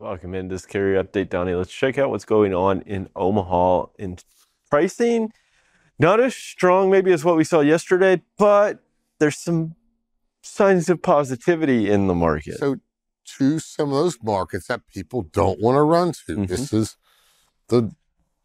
Welcome 0.00 0.34
in 0.34 0.48
this 0.48 0.64
carrier 0.64 1.04
update, 1.04 1.28
Donny. 1.28 1.52
Let's 1.52 1.70
check 1.70 1.98
out 1.98 2.08
what's 2.08 2.24
going 2.24 2.54
on 2.54 2.80
in 2.86 3.10
Omaha 3.14 3.88
in 3.98 4.16
pricing. 4.70 5.30
Not 5.98 6.20
as 6.20 6.34
strong, 6.34 6.90
maybe, 6.90 7.12
as 7.12 7.22
what 7.22 7.36
we 7.36 7.44
saw 7.44 7.60
yesterday, 7.60 8.22
but 8.38 8.82
there's 9.18 9.36
some 9.36 9.74
signs 10.42 10.88
of 10.88 11.02
positivity 11.02 11.90
in 11.90 12.06
the 12.06 12.14
market. 12.14 12.56
So, 12.56 12.76
to 13.36 13.58
some 13.58 13.90
of 13.90 13.94
those 13.96 14.16
markets 14.22 14.68
that 14.68 14.86
people 14.86 15.20
don't 15.20 15.60
want 15.60 15.76
to 15.76 15.82
run 15.82 16.12
to, 16.12 16.34
Mhm. 16.34 16.48
this 16.48 16.72
is 16.72 16.96
the 17.68 17.94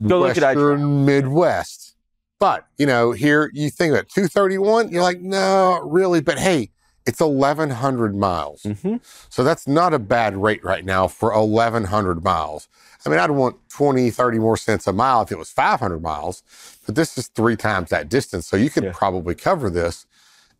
Go 0.05 0.23
Western 0.23 1.05
Midwest. 1.05 1.95
But, 2.37 2.67
you 2.77 2.85
know, 2.85 3.13
here 3.13 3.49
you 3.53 3.69
think 3.69 3.93
about 3.93 4.09
231, 4.09 4.89
you're 4.89 5.01
like, 5.01 5.21
no, 5.21 5.79
really. 5.85 6.19
But 6.19 6.37
hey, 6.37 6.71
it's 7.05 7.19
1,100 7.19 8.15
miles. 8.15 8.63
Mhm. 8.63 8.99
So 9.29 9.43
that's 9.43 9.67
not 9.67 9.93
a 9.93 9.99
bad 9.99 10.35
rate 10.37 10.63
right 10.63 10.83
now 10.83 11.07
for 11.07 11.31
1,100 11.33 12.23
miles. 12.23 12.67
I 13.05 13.09
mean, 13.09 13.19
I'd 13.19 13.31
want 13.31 13.57
20, 13.69 14.09
30 14.09 14.39
more 14.39 14.57
cents 14.57 14.87
a 14.87 14.93
mile 14.93 15.21
if 15.21 15.31
it 15.31 15.37
was 15.37 15.51
500 15.51 16.01
miles, 16.01 16.41
but 16.85 16.95
this 16.95 17.17
is 17.17 17.27
three 17.27 17.55
times 17.55 17.91
that 17.91 18.09
distance. 18.09 18.47
So 18.47 18.57
you 18.57 18.69
could 18.71 18.85
Yeah. 18.85 18.91
probably 18.93 19.35
cover 19.35 19.69
this 19.69 20.05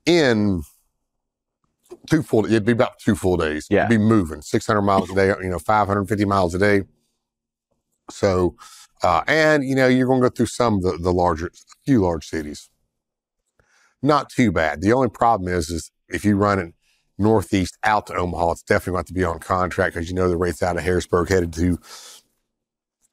in 0.06 0.64
two 2.10 2.22
full, 2.22 2.46
it'd 2.46 2.66
be 2.66 2.72
about 2.72 3.00
two 3.00 3.16
full 3.16 3.38
days. 3.38 3.66
Yeah. 3.70 3.84
You'd 3.84 3.90
be 3.90 4.04
moving 4.04 4.42
600 4.44 4.82
miles 4.84 5.10
a 5.10 5.16
day, 5.16 5.28
you 5.42 5.50
know, 5.50 5.58
550 5.60 6.26
miles 6.26 6.54
a 6.54 6.60
day. 6.60 6.84
So, 8.12 8.56
uh, 9.02 9.24
and, 9.28 9.64
you 9.64 9.74
know, 9.76 9.88
you're 9.88 10.06
going 10.08 10.22
to 10.22 10.30
go 10.30 10.34
through 10.36 10.46
some 10.48 10.76
of 10.76 10.82
the, 10.84 10.98
the 11.00 11.12
larger, 11.14 11.52
few 11.86 12.02
large 12.02 12.28
cities. 12.28 12.70
Not 14.04 14.30
too 14.30 14.52
bad. 14.52 14.82
The 14.82 14.94
only 14.94 15.10
problem 15.10 15.52
is, 15.52 15.70
is 15.70 15.90
if 16.10 16.26
you 16.26 16.36
run 16.36 16.60
it 16.60 16.74
northeast 17.18 17.78
out 17.84 18.08
to 18.08 18.16
Omaha, 18.16 18.52
it's 18.52 18.64
definitely 18.64 18.98
going 18.98 19.06
to 19.06 19.14
be 19.14 19.24
on 19.24 19.40
contract 19.40 19.96
because 19.96 20.10
you 20.10 20.16
know 20.16 20.30
the 20.30 20.38
rates 20.38 20.62
out 20.62 20.78
of 20.78 20.84
Harrisburg 20.84 21.30
headed 21.30 21.54
to 21.54 21.80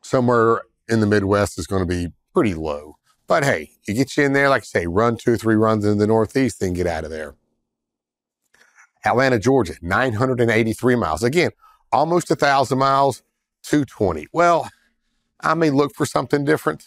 somewhere 0.03 0.63
in 0.89 1.01
the 1.01 1.07
Midwest 1.07 1.59
is 1.59 1.67
going 1.67 1.83
to 1.83 1.87
be 1.87 2.13
pretty 2.35 2.55
low. 2.55 2.97
But 3.27 3.45
hey, 3.45 3.71
you 3.87 3.95
get 3.95 4.17
you 4.17 4.25
in 4.25 4.33
there, 4.33 4.49
like 4.49 4.63
I 4.63 4.65
say, 4.65 4.87
run 4.87 5.17
two 5.17 5.33
or 5.33 5.37
three 5.37 5.55
runs 5.55 5.85
in 5.85 5.99
the 5.99 6.07
Northeast, 6.07 6.61
then 6.61 6.73
get 6.73 6.87
out 6.87 7.05
of 7.05 7.11
there. 7.11 7.35
Atlanta, 9.05 9.39
Georgia, 9.39 9.75
983 9.81 10.97
miles. 10.97 11.23
Again, 11.23 11.51
almost 11.91 12.31
a 12.31 12.37
thousand 12.37 12.79
miles, 12.79 13.23
220. 13.65 14.27
Well, 14.33 14.69
I 15.41 15.55
may 15.55 15.71
look 15.71 15.95
for 15.95 16.07
something 16.07 16.45
different, 16.45 16.85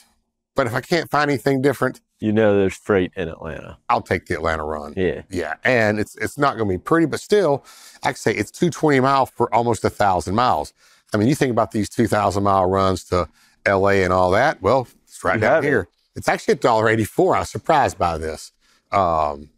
but 0.55 0.67
if 0.67 0.73
I 0.73 0.81
can't 0.81 1.09
find 1.09 1.29
anything 1.29 1.61
different, 1.61 2.01
You 2.19 2.31
know 2.31 2.57
there's 2.57 2.75
freight 2.77 3.11
in 3.15 3.27
Atlanta. 3.27 3.77
I'll 3.89 4.01
take 4.01 4.25
the 4.27 4.33
Atlanta 4.35 4.63
run. 4.65 4.93
Yeah. 4.95 5.23
Yeah, 5.29 5.55
and 5.63 5.99
it's 5.99 6.15
it's 6.17 6.37
not 6.37 6.57
going 6.57 6.69
to 6.69 6.73
be 6.77 6.81
pretty, 6.81 7.05
but 7.07 7.19
still, 7.19 7.63
I 8.03 8.07
can 8.09 8.15
say 8.15 8.33
it's 8.33 8.51
220 8.51 8.99
miles 9.01 9.29
for 9.31 9.53
almost 9.53 9.83
a 9.85 9.89
thousand 9.89 10.35
miles. 10.35 10.73
I 11.13 11.17
mean, 11.17 11.27
you 11.27 11.35
think 11.35 11.51
about 11.51 11.71
these 11.71 11.89
2,000 11.89 12.43
mile 12.43 12.65
runs 12.65 13.03
to 13.05 13.27
LA 13.67 14.03
and 14.03 14.11
all 14.11 14.31
that. 14.31 14.61
Well, 14.61 14.87
it's 15.03 15.23
right 15.23 15.35
You 15.35 15.41
down 15.41 15.55
have 15.55 15.63
it. 15.63 15.67
here. 15.67 15.87
It's 16.15 16.27
actually 16.27 16.55
$1.84. 16.55 17.35
I 17.35 17.39
was 17.39 17.49
surprised 17.49 17.97
by 17.97 18.17
this. 18.17 18.51
Um, 18.91 19.49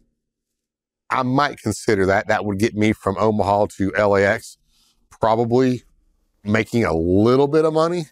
I 1.10 1.22
might 1.22 1.58
consider 1.62 2.06
that. 2.06 2.28
That 2.28 2.44
would 2.44 2.58
get 2.58 2.74
me 2.74 2.92
from 2.92 3.16
Omaha 3.18 3.66
to 3.78 3.90
LAX, 3.92 4.58
probably 5.10 5.82
making 6.48 6.84
a 6.84 6.94
little 6.94 7.46
bit 7.46 7.64
of 7.64 7.72
money 7.72 8.04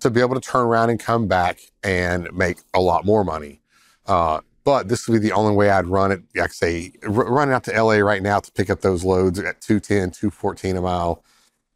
to 0.00 0.10
be 0.10 0.20
able 0.20 0.34
to 0.34 0.40
turn 0.40 0.66
around 0.66 0.90
and 0.90 0.98
come 0.98 1.28
back 1.28 1.60
and 1.82 2.28
make 2.32 2.58
a 2.74 2.80
lot 2.80 3.04
more 3.04 3.24
money. 3.24 3.60
Uh, 4.06 4.40
but 4.64 4.88
this 4.88 5.08
would 5.08 5.20
be 5.20 5.28
the 5.28 5.34
only 5.34 5.54
way 5.54 5.70
I'd 5.70 5.86
run 5.86 6.12
it. 6.12 6.22
Like 6.34 6.50
I 6.50 6.52
say, 6.52 6.92
r- 7.04 7.10
running 7.10 7.54
out 7.54 7.64
to 7.64 7.82
LA 7.82 7.96
right 7.96 8.22
now 8.22 8.40
to 8.40 8.52
pick 8.52 8.70
up 8.70 8.80
those 8.80 9.04
loads 9.04 9.38
at 9.38 9.60
210, 9.60 10.12
214 10.12 10.76
a 10.76 10.80
mile. 10.80 11.24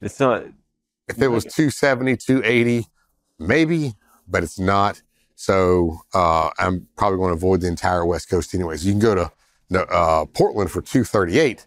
It's 0.01 0.21
not 0.21 0.45
If 1.09 1.21
it 1.21 1.29
was 1.29 1.45
270, 1.45 2.17
280, 2.17 2.87
maybe, 3.39 3.95
but 4.29 4.43
it's 4.43 4.59
not. 4.59 5.03
So 5.35 5.99
uh, 6.15 6.51
I'm 6.59 6.89
probably 6.97 7.19
going 7.19 7.31
to 7.31 7.37
avoid 7.37 7.61
the 7.61 7.69
entire 7.69 8.07
West 8.07 8.31
Coast 8.31 8.55
anyways. 8.55 8.87
You 8.87 8.93
can 8.93 9.01
go 9.01 9.15
to 9.15 9.33
uh, 9.91 10.25
Portland 10.27 10.71
for 10.71 10.81
238 10.81 11.67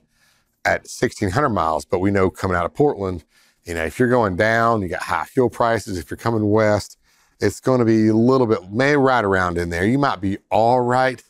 at 0.65 0.81
1600 0.81 1.49
miles, 1.49 1.85
but 1.85 1.99
we 1.99 2.11
know 2.11 2.29
coming 2.29 2.57
out 2.57 2.65
of 2.65 2.73
Portland, 2.73 3.23
you 3.65 3.73
know, 3.73 3.83
if 3.85 3.99
you're 3.99 4.09
going 4.09 4.35
down, 4.35 4.81
you 4.81 4.87
got 4.89 5.01
high 5.03 5.25
fuel 5.25 5.49
prices. 5.49 5.97
If 5.97 6.09
you're 6.09 6.17
coming 6.17 6.49
west, 6.49 6.97
it's 7.39 7.59
going 7.59 7.79
to 7.79 7.85
be 7.85 8.07
a 8.07 8.13
little 8.15 8.47
bit, 8.47 8.71
may 8.71 8.95
right 8.97 9.23
around 9.23 9.57
in 9.57 9.69
there. 9.69 9.85
You 9.85 9.97
might 9.97 10.21
be 10.21 10.37
all 10.49 10.81
right. 10.81 11.21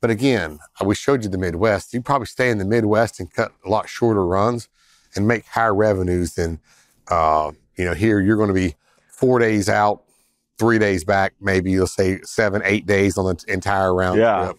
But 0.00 0.10
again, 0.10 0.58
we 0.84 0.94
showed 0.94 1.24
you 1.24 1.30
the 1.30 1.38
Midwest. 1.38 1.92
You 1.94 2.02
probably 2.02 2.26
stay 2.26 2.50
in 2.50 2.58
the 2.58 2.64
Midwest 2.64 3.18
and 3.18 3.32
cut 3.32 3.52
a 3.64 3.68
lot 3.68 3.88
shorter 3.88 4.24
runs 4.24 4.68
and 5.14 5.26
make 5.26 5.46
higher 5.46 5.74
revenues 5.74 6.34
than, 6.34 6.60
uh, 7.08 7.52
you 7.76 7.84
know, 7.84 7.94
here 7.94 8.20
you're 8.20 8.36
going 8.36 8.48
to 8.48 8.54
be 8.54 8.76
four 9.08 9.38
days 9.38 9.68
out, 9.68 10.02
three 10.58 10.78
days 10.78 11.02
back, 11.04 11.32
maybe 11.40 11.78
let's 11.78 11.94
say 11.94 12.20
seven, 12.22 12.60
eight 12.64 12.86
days 12.86 13.16
on 13.16 13.24
the 13.24 13.52
entire 13.52 13.94
round 13.94 14.18
Yeah. 14.18 14.44
trip 14.44 14.58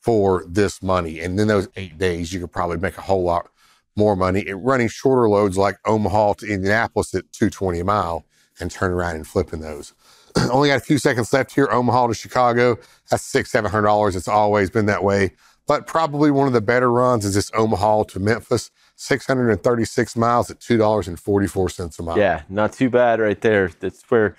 for 0.00 0.44
this 0.46 0.82
money. 0.82 1.20
And 1.20 1.38
then 1.38 1.48
those 1.48 1.66
eight 1.76 1.96
days, 1.98 2.32
you 2.32 2.40
could 2.40 2.52
probably 2.52 2.76
make 2.76 2.98
a 2.98 3.00
whole 3.00 3.22
lot 3.24 3.48
more 3.96 4.16
money 4.16 4.44
and 4.46 4.64
running 4.64 4.88
shorter 4.88 5.28
loads 5.28 5.56
like 5.56 5.76
Omaha 5.86 6.34
to 6.34 6.46
Indianapolis 6.46 7.14
at 7.14 7.30
220 7.32 7.80
a 7.80 7.84
mile 7.84 8.24
and 8.60 8.70
turn 8.70 8.92
around 8.92 9.16
and 9.16 9.26
flipping 9.26 9.60
those. 9.60 9.94
Only 10.50 10.68
got 10.68 10.76
a 10.76 10.80
few 10.80 10.98
seconds 10.98 11.32
left 11.32 11.54
here. 11.54 11.68
Omaha 11.70 12.08
to 12.08 12.14
Chicago. 12.14 12.76
That's 13.10 13.22
six, 13.24 13.50
seven 13.50 13.70
hundred 13.70 13.86
dollars. 13.86 14.16
It's 14.16 14.28
always 14.28 14.70
been 14.70 14.86
that 14.86 15.04
way. 15.04 15.32
But 15.66 15.86
probably 15.86 16.30
one 16.30 16.46
of 16.46 16.52
the 16.52 16.60
better 16.60 16.90
runs 16.90 17.24
is 17.24 17.34
this 17.34 17.50
Omaha 17.54 18.04
to 18.04 18.20
Memphis, 18.20 18.70
636 18.96 20.14
miles 20.16 20.50
at 20.50 20.60
$2.44 20.60 21.98
a 21.98 22.02
mile. 22.02 22.18
yeah, 22.18 22.42
not 22.50 22.74
too 22.74 22.90
bad 22.90 23.18
right 23.18 23.40
there. 23.40 23.70
That's 23.80 24.02
where 24.10 24.36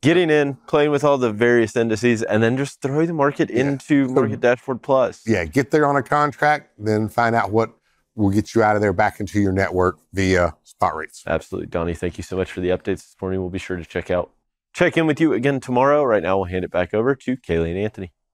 getting 0.00 0.30
in, 0.30 0.54
playing 0.68 0.92
with 0.92 1.02
all 1.02 1.18
the 1.18 1.32
various 1.32 1.74
indices, 1.74 2.22
and 2.22 2.40
then 2.40 2.56
just 2.56 2.80
throw 2.80 3.04
the 3.04 3.12
market 3.12 3.50
into 3.50 4.06
Market 4.08 4.40
Dashboard 4.40 4.80
Plus. 4.82 5.24
yeah, 5.26 5.44
get 5.44 5.72
there 5.72 5.86
on 5.86 5.96
a 5.96 6.02
contract, 6.02 6.70
then 6.78 7.08
find 7.08 7.34
out 7.34 7.50
what 7.50 7.72
will 8.16 8.30
get 8.30 8.54
you 8.54 8.62
out 8.62 8.76
of 8.76 8.82
there 8.82 8.92
back 8.92 9.20
into 9.20 9.40
your 9.40 9.52
network 9.52 9.98
via 10.12 10.54
spot 10.62 10.94
rates. 10.94 11.22
Absolutely. 11.26 11.66
Donny, 11.66 11.94
thank 11.94 12.16
you 12.16 12.24
so 12.24 12.36
much 12.36 12.50
for 12.50 12.60
the 12.60 12.68
updates 12.68 13.02
this 13.02 13.16
morning. 13.20 13.40
We'll 13.40 13.50
be 13.50 13.58
sure 13.58 13.76
to 13.76 13.84
check 13.84 14.10
out, 14.10 14.30
check 14.72 14.96
in 14.96 15.06
with 15.06 15.20
you 15.20 15.32
again 15.32 15.60
tomorrow. 15.60 16.02
Right 16.04 16.22
now, 16.22 16.38
we'll 16.38 16.46
hand 16.46 16.64
it 16.64 16.70
back 16.70 16.94
over 16.94 17.14
to 17.14 17.36
Kaylee 17.36 17.70
and 17.70 17.78
Anthony. 17.78 18.12